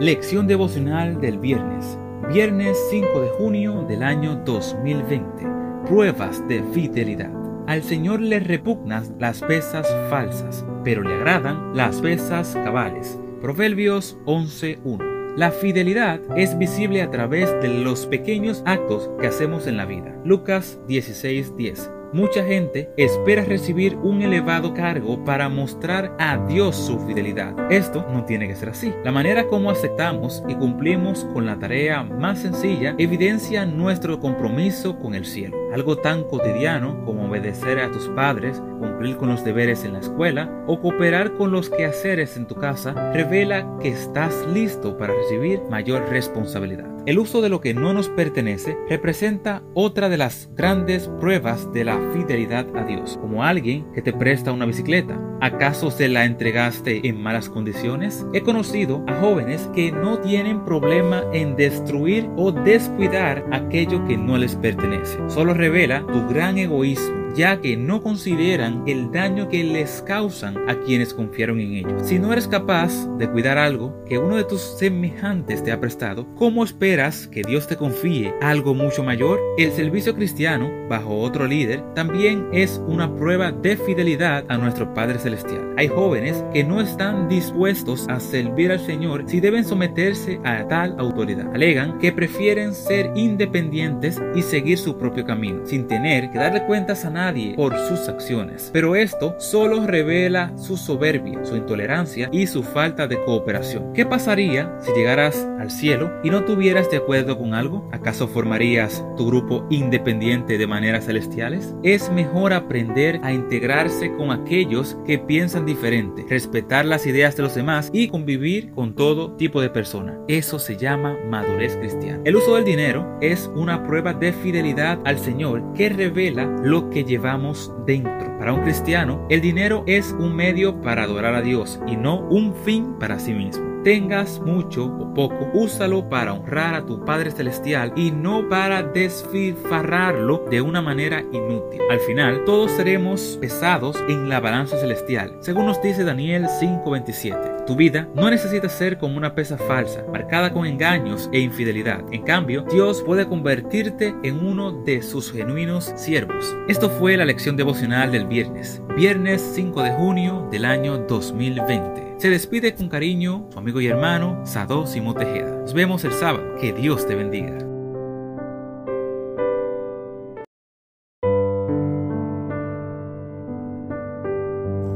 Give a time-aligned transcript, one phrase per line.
[0.00, 1.98] Lección devocional del viernes,
[2.32, 5.46] viernes 5 de junio del año 2020.
[5.86, 7.30] Pruebas de fidelidad.
[7.66, 13.20] Al Señor le repugnan las pesas falsas, pero le agradan las pesas cabales.
[13.42, 15.36] Proverbios 11.1.
[15.36, 20.18] La fidelidad es visible a través de los pequeños actos que hacemos en la vida.
[20.24, 21.99] Lucas 16.10.
[22.12, 27.54] Mucha gente espera recibir un elevado cargo para mostrar a Dios su fidelidad.
[27.70, 28.92] Esto no tiene que ser así.
[29.04, 35.14] La manera como aceptamos y cumplimos con la tarea más sencilla evidencia nuestro compromiso con
[35.14, 35.56] el cielo.
[35.72, 40.64] Algo tan cotidiano como obedecer a tus padres, cumplir con los deberes en la escuela
[40.66, 46.08] o cooperar con los quehaceres en tu casa revela que estás listo para recibir mayor
[46.08, 46.90] responsabilidad.
[47.06, 51.84] El uso de lo que no nos pertenece representa otra de las grandes pruebas de
[51.84, 55.18] la fidelidad a Dios, como alguien que te presta una bicicleta.
[55.40, 58.26] ¿Acaso se la entregaste en malas condiciones?
[58.34, 64.36] He conocido a jóvenes que no tienen problema en destruir o descuidar aquello que no
[64.36, 65.18] les pertenece.
[65.28, 70.80] Solo revela tu gran egoísmo ya que no consideran el daño que les causan a
[70.80, 72.02] quienes confiaron en ellos.
[72.04, 76.26] Si no eres capaz de cuidar algo que uno de tus semejantes te ha prestado,
[76.34, 79.38] ¿cómo esperas que Dios te confíe algo mucho mayor?
[79.58, 85.18] El servicio cristiano, bajo otro líder, también es una prueba de fidelidad a nuestro Padre
[85.18, 85.74] Celestial.
[85.76, 90.96] Hay jóvenes que no están dispuestos a servir al Señor si deben someterse a tal
[90.98, 91.54] autoridad.
[91.54, 97.04] Alegan que prefieren ser independientes y seguir su propio camino, sin tener que darle cuentas
[97.04, 98.70] a nadie nadie por sus acciones.
[98.72, 103.92] Pero esto solo revela su soberbia, su intolerancia y su falta de cooperación.
[103.92, 107.88] ¿Qué pasaría si llegaras al cielo y no tuvieras de acuerdo con algo?
[107.92, 111.74] ¿Acaso formarías tu grupo independiente de maneras celestiales?
[111.82, 117.54] Es mejor aprender a integrarse con aquellos que piensan diferente, respetar las ideas de los
[117.54, 120.16] demás y convivir con todo tipo de personas.
[120.28, 122.22] Eso se llama madurez cristiana.
[122.24, 127.04] El uso del dinero es una prueba de fidelidad al Señor que revela lo que
[127.10, 128.38] llevamos dentro.
[128.38, 132.54] Para un cristiano, el dinero es un medio para adorar a Dios y no un
[132.54, 137.92] fin para sí mismo tengas mucho o poco, úsalo para honrar a tu Padre Celestial
[137.96, 141.80] y no para desfifarrarlo de una manera inútil.
[141.90, 147.64] Al final, todos seremos pesados en la balanza celestial, según nos dice Daniel 5:27.
[147.66, 152.02] Tu vida no necesita ser como una pesa falsa, marcada con engaños e infidelidad.
[152.10, 156.56] En cambio, Dios puede convertirte en uno de sus genuinos siervos.
[156.68, 162.09] Esto fue la lección devocional del viernes, viernes 5 de junio del año 2020.
[162.20, 165.62] Se despide con cariño su amigo y hermano Sado Simón Tejeda.
[165.62, 166.54] Nos vemos el sábado.
[166.60, 167.56] Que Dios te bendiga.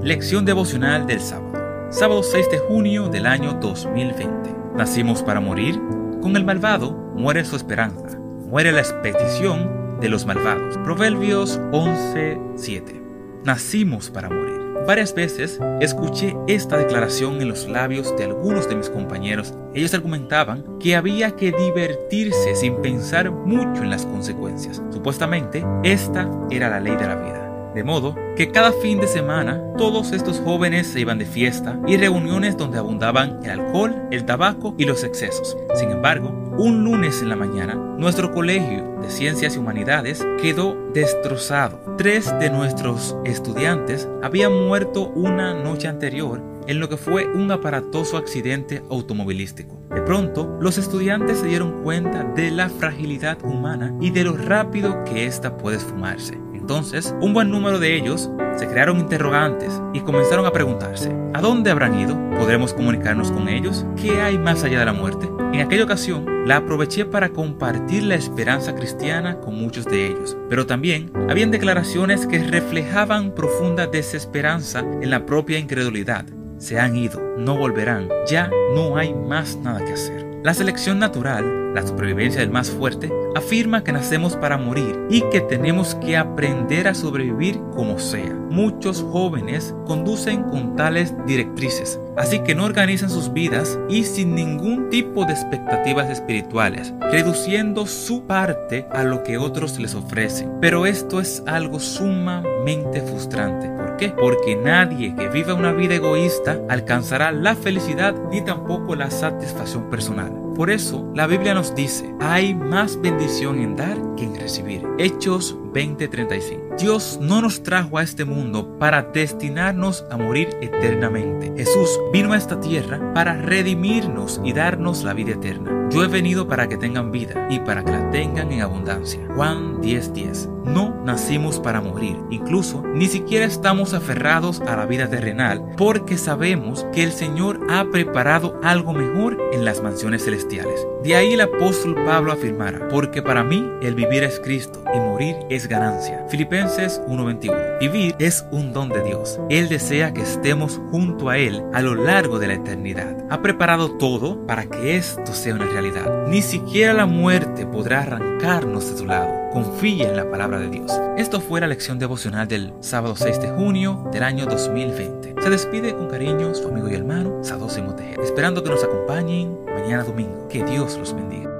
[0.03, 1.89] Lección devocional del sábado.
[1.91, 4.55] Sábado 6 de junio del año 2020.
[4.77, 5.81] ¿Nacimos para morir?
[6.21, 10.77] Con el malvado muere su esperanza, muere la expedición de los malvados.
[10.85, 13.01] Proverbios 11:7.
[13.45, 14.64] Nacimos para morir.
[14.87, 19.55] Varias veces escuché esta declaración en los labios de algunos de mis compañeros.
[19.73, 24.83] Ellos argumentaban que había que divertirse sin pensar mucho en las consecuencias.
[24.91, 27.44] Supuestamente, esta era la ley de la vida.
[27.75, 31.97] De modo que cada fin de semana todos estos jóvenes se iban de fiesta y
[31.97, 35.57] reuniones donde abundaban el alcohol, el tabaco y los excesos.
[35.75, 41.81] Sin embargo, un lunes en la mañana, nuestro colegio de Ciencias y Humanidades quedó destrozado.
[41.99, 48.17] Tres de nuestros estudiantes habían muerto una noche anterior en lo que fue un aparatoso
[48.17, 49.81] accidente automovilístico.
[49.91, 55.05] De pronto, los estudiantes se dieron cuenta de la fragilidad humana y de lo rápido
[55.05, 56.44] que ésta puede esfumarse.
[56.65, 61.71] Entonces, un buen número de ellos se crearon interrogantes y comenzaron a preguntarse, ¿a dónde
[61.71, 62.19] habrán ido?
[62.39, 63.85] ¿Podremos comunicarnos con ellos?
[64.01, 65.29] ¿Qué hay más allá de la muerte?
[65.53, 70.65] En aquella ocasión, la aproveché para compartir la esperanza cristiana con muchos de ellos, pero
[70.65, 76.25] también habían declaraciones que reflejaban profunda desesperanza en la propia incredulidad.
[76.57, 80.24] Se han ido, no volverán, ya no hay más nada que hacer.
[80.45, 85.41] La selección natural, la supervivencia del más fuerte, afirma que nacemos para morir y que
[85.41, 88.35] tenemos que aprender a sobrevivir como sea.
[88.51, 94.91] Muchos jóvenes conducen con tales directrices, así que no organizan sus vidas y sin ningún
[94.91, 100.53] tipo de expectativas espirituales, reduciendo su parte a lo que otros les ofrecen.
[100.61, 103.74] Pero esto es algo sumamente frustrante.
[103.95, 104.09] ¿Por qué?
[104.09, 110.33] Porque nadie que viva una vida egoísta alcanzará la felicidad ni tampoco la satisfacción personal.
[110.57, 114.85] Por eso la Biblia nos dice, hay más bendición en dar que en recibir.
[114.99, 116.64] Hechos 20:35.
[116.79, 121.53] Dios no nos trajo a este mundo para destinarnos a morir eternamente.
[121.57, 125.89] Jesús vino a esta tierra para redimirnos y darnos la vida eterna.
[125.91, 129.21] Yo he venido para que tengan vida y para que la tengan en abundancia.
[129.37, 130.49] Juan 10:10.
[130.65, 136.87] No nacimos para morir, incluso ni siquiera estamos aferrados a la vida terrenal porque sabemos
[136.93, 140.87] que el Señor ha preparado algo mejor en las mansiones celestiales.
[141.03, 145.37] De ahí el apóstol Pablo afirmara, porque para mí el vivir es Cristo y morir
[145.51, 146.25] es ganancia.
[146.29, 147.79] Filipenses 1:21.
[147.81, 149.39] Vivir es un don de Dios.
[149.51, 153.17] Él desea que estemos junto a Él a lo largo de la eternidad.
[153.31, 156.27] Ha preparado todo para que esto sea una realidad.
[156.29, 159.51] Ni siquiera la muerte podrá arrancarnos de su lado.
[159.53, 160.93] Confía en la palabra de Dios.
[161.17, 165.24] Esto fue la lección devocional del sábado 6 de junio del año 2020.
[165.41, 170.05] Se despide con cariño su amigo y hermano Sadosimo Tejeda, esperando que nos acompañen mañana
[170.05, 170.49] domingo.
[170.49, 171.51] Que Dios los bendiga.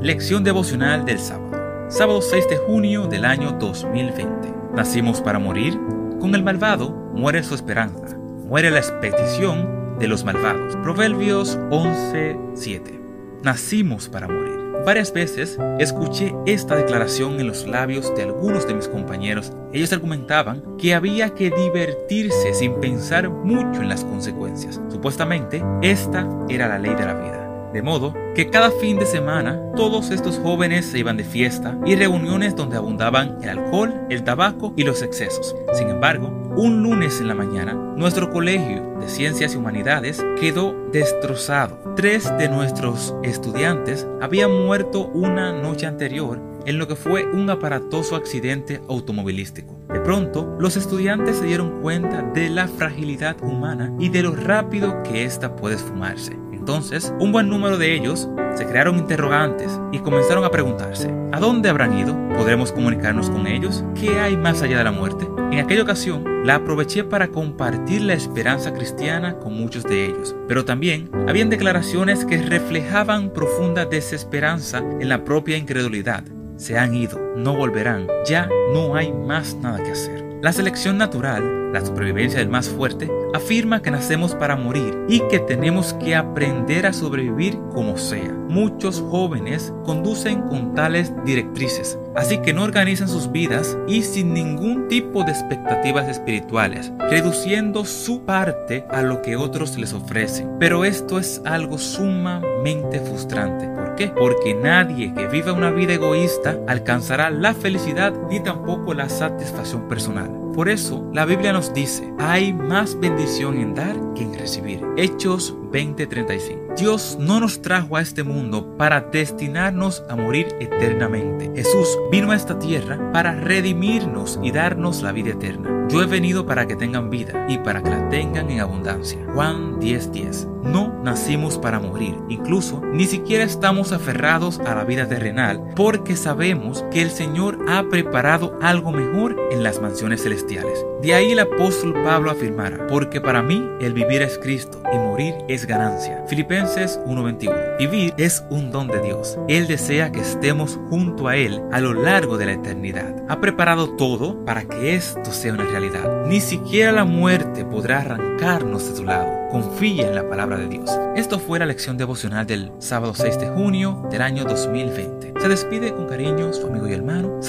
[0.00, 1.48] Lección devocional del sábado.
[1.90, 4.54] Sábado 6 de junio del año 2020.
[4.74, 5.78] Nacimos para morir.
[6.20, 8.16] Con el malvado muere su esperanza.
[8.16, 10.76] Muere la expedición de los malvados.
[10.76, 13.00] Proverbios 11:7.
[13.42, 14.57] Nacimos para morir.
[14.84, 19.52] Varias veces escuché esta declaración en los labios de algunos de mis compañeros.
[19.72, 24.80] Ellos argumentaban que había que divertirse sin pensar mucho en las consecuencias.
[24.88, 27.70] Supuestamente, esta era la ley de la vida.
[27.72, 31.96] De modo que cada fin de semana todos estos jóvenes se iban de fiesta y
[31.96, 35.54] reuniones donde abundaban el alcohol, el tabaco y los excesos.
[35.74, 41.78] Sin embargo, un lunes en la mañana, nuestro colegio de ciencias y humanidades quedó destrozado.
[41.94, 48.16] Tres de nuestros estudiantes habían muerto una noche anterior en lo que fue un aparatoso
[48.16, 49.78] accidente automovilístico.
[49.88, 55.04] De pronto, los estudiantes se dieron cuenta de la fragilidad humana y de lo rápido
[55.04, 56.32] que ésta puede esfumarse.
[56.52, 61.68] Entonces, un buen número de ellos se crearon interrogantes y comenzaron a preguntarse, ¿a dónde
[61.68, 62.16] habrán ido?
[62.36, 63.84] ¿Podremos comunicarnos con ellos?
[63.94, 65.37] ¿Qué hay más allá de la muerte?
[65.50, 70.66] En aquella ocasión, la aproveché para compartir la esperanza cristiana con muchos de ellos, pero
[70.66, 76.22] también habían declaraciones que reflejaban profunda desesperanza en la propia incredulidad.
[76.56, 80.27] Se han ido, no volverán, ya no hay más nada que hacer.
[80.40, 85.40] La selección natural, la supervivencia del más fuerte, afirma que nacemos para morir y que
[85.40, 88.32] tenemos que aprender a sobrevivir como sea.
[88.48, 94.86] Muchos jóvenes conducen con tales directrices, así que no organizan sus vidas y sin ningún
[94.86, 100.56] tipo de expectativas espirituales, reduciendo su parte a lo que otros les ofrecen.
[100.60, 103.77] Pero esto es algo sumamente frustrante.
[104.06, 110.30] Porque nadie que viva una vida egoísta alcanzará la felicidad ni tampoco la satisfacción personal.
[110.54, 114.84] Por eso la Biblia nos dice, hay más bendición en dar que en recibir.
[114.96, 116.74] Hechos 20:35.
[116.76, 121.52] Dios no nos trajo a este mundo para destinarnos a morir eternamente.
[121.54, 125.77] Jesús vino a esta tierra para redimirnos y darnos la vida eterna.
[125.88, 129.18] Yo he venido para que tengan vida y para que la tengan en abundancia.
[129.32, 130.46] Juan 10:10.
[130.62, 136.84] No nacimos para morir, incluso ni siquiera estamos aferrados a la vida terrenal porque sabemos
[136.90, 140.86] que el Señor ha preparado algo mejor en las mansiones celestiales.
[141.02, 145.34] De ahí el apóstol Pablo afirmara, porque para mí el vivir es Cristo y morir
[145.48, 146.24] es ganancia.
[146.28, 147.76] Filipenses 1:21.
[147.78, 149.38] Vivir es un don de Dios.
[149.48, 153.14] Él desea que estemos junto a Él a lo largo de la eternidad.
[153.28, 156.26] Ha preparado todo para que esto sea una realidad.
[156.26, 159.28] Ni siquiera la muerte podrá arrancarnos de su lado.
[159.50, 160.90] Confía en la palabra de Dios.
[161.16, 165.34] Esto fue la lección devocional del sábado 6 de junio del año 2020.
[165.40, 167.42] Se despide con cariño su amigo y hermano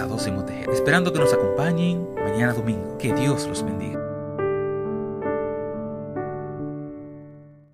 [0.72, 2.98] Esperando que nos acompañen mañana domingo.
[2.98, 4.09] Que Dios los bendiga.